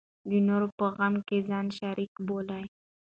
[0.29, 2.61] د نورو په غم کې ځان شریک بولو.